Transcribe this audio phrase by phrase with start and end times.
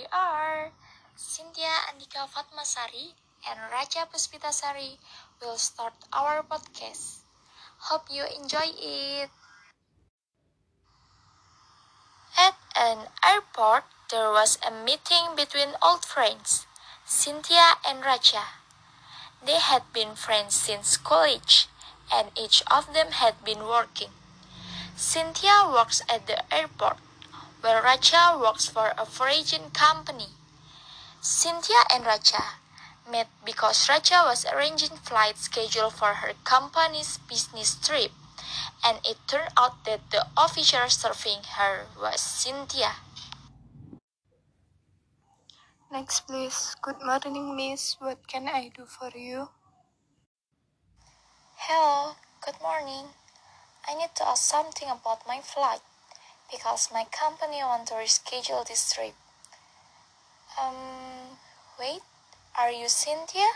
[0.00, 0.72] we are.
[1.14, 3.12] Cynthia Andika Fatmasari
[3.44, 4.96] and Raja Puspitasari
[5.42, 7.20] will start our podcast.
[7.92, 9.28] Hope you enjoy it.
[12.38, 16.66] At an airport, there was a meeting between old friends,
[17.04, 18.56] Cynthia and Raja.
[19.44, 21.68] They had been friends since college,
[22.10, 24.16] and each of them had been working.
[24.96, 26.96] Cynthia works at the airport,
[27.60, 30.28] where Raja works for a freighting company.
[31.20, 32.60] Cynthia and Raja
[33.10, 38.12] met because Raja was arranging flight schedule for her company's business trip,
[38.84, 42.92] and it turned out that the officer serving her was Cynthia.
[45.92, 46.76] Next, please.
[46.80, 47.96] Good morning, miss.
[47.98, 49.48] What can I do for you?
[51.56, 52.14] Hello,
[52.44, 53.06] good morning.
[53.88, 55.80] I need to ask something about my flight
[56.50, 59.14] because my company want to reschedule this trip.
[60.60, 61.38] Um,
[61.78, 62.00] wait,
[62.58, 63.48] are you Cynthia?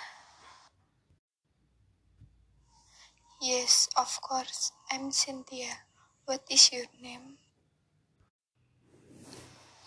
[3.41, 4.73] Yes, of course.
[4.91, 5.83] I'm Cynthia.
[6.25, 7.39] What is your name?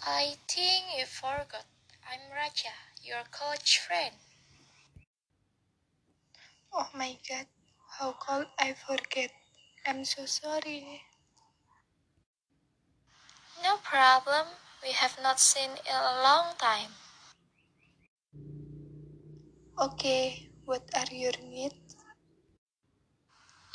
[0.05, 1.65] I think you forgot.
[2.09, 4.15] I'm Raja, your college friend.
[6.73, 7.47] Oh my god,
[7.99, 9.31] how could I forget?
[9.85, 11.03] I'm so sorry.
[13.63, 14.47] No problem.
[14.83, 16.91] We have not seen in a long time.
[19.79, 21.95] Okay, what are your needs?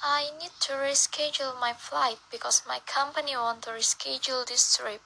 [0.01, 5.01] I need to reschedule my flight because my company want to reschedule this trip.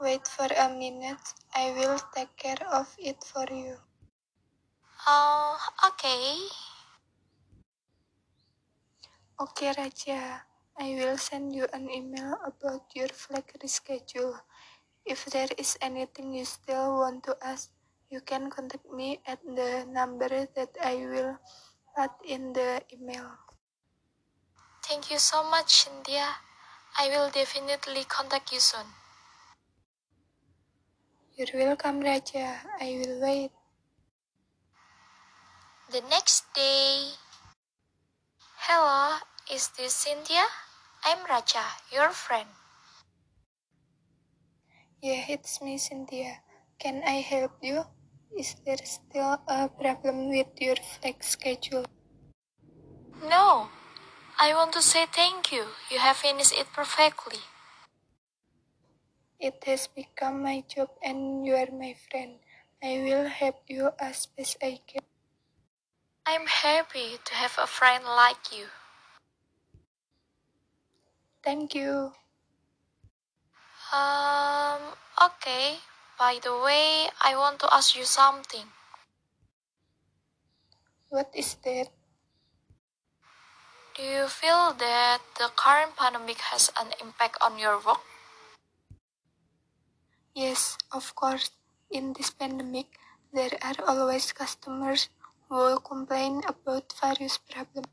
[0.00, 1.32] Wait for a minute.
[1.54, 3.78] I will take care of it for you.
[5.06, 5.56] Oh,
[5.88, 6.36] okay.
[9.40, 10.42] Okay, Raja.
[10.78, 14.40] I will send you an email about your flight reschedule.
[15.06, 17.70] If there is anything you still want to ask,
[18.10, 21.38] you can contact me at the number that I will
[21.96, 23.24] put in the email.
[24.84, 26.28] Thank you so much, Cynthia.
[26.98, 28.86] I will definitely contact you soon.
[31.36, 32.60] You're welcome, Raja.
[32.80, 33.50] I will wait.
[35.90, 37.16] The next day.
[38.68, 39.18] Hello,
[39.52, 40.65] is this Cynthia?
[41.06, 41.62] I'm Raja,
[41.94, 42.50] your friend.
[45.00, 46.42] Yeah, it's me, Cynthia.
[46.82, 47.86] Can I help you?
[48.36, 51.86] Is there still a problem with your flight schedule?
[53.22, 53.70] No,
[54.34, 55.78] I want to say thank you.
[55.94, 57.38] You have finished it perfectly.
[59.38, 62.42] It has become my job and you are my friend.
[62.82, 65.06] I will help you as best I can.
[66.26, 68.66] I'm happy to have a friend like you.
[71.46, 72.10] Thank you.
[73.94, 74.82] Um,
[75.14, 75.78] okay.
[76.18, 78.66] By the way, I want to ask you something.
[81.08, 81.94] What is that?
[83.94, 88.02] Do you feel that the current pandemic has an impact on your work?
[90.34, 91.54] Yes, of course.
[91.94, 92.98] In this pandemic,
[93.32, 95.08] there are always customers
[95.46, 97.86] who will complain about various problems.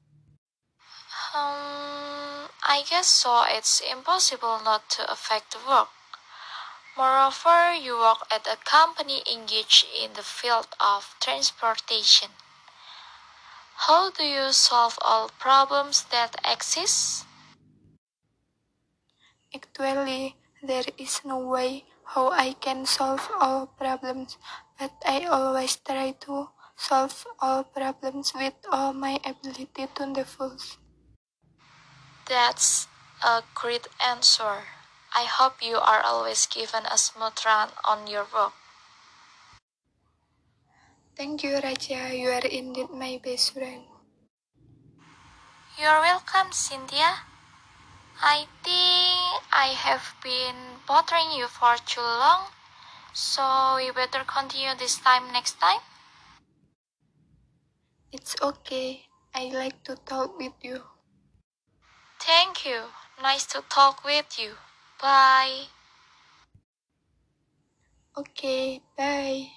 [1.37, 1.72] Um,
[2.73, 3.43] I guess so.
[3.45, 5.89] It's impossible not to affect the work.
[6.97, 12.29] Moreover, you work at a company engaged in the field of transportation.
[13.85, 17.27] How do you solve all problems that exist?
[19.53, 24.39] Actually, there is no way how I can solve all problems,
[24.79, 30.82] but I always try to solve all problems with all my ability to the fullest.
[32.27, 32.87] That's
[33.23, 34.65] a great answer.
[35.15, 38.53] I hope you are always given a smooth run on your work.
[41.15, 42.13] Thank you, Raja.
[42.15, 43.83] You are indeed my best friend.
[45.77, 47.19] You're welcome, Cynthia.
[48.21, 52.47] I think I have been bothering you for too long,
[53.13, 55.81] so we better continue this time next time.
[58.13, 59.09] It's okay.
[59.35, 60.83] I like to talk with you.
[62.43, 62.81] Thank you.
[63.21, 64.55] Nice to talk with you.
[65.01, 65.67] Bye.
[68.17, 69.47] Okay, bye.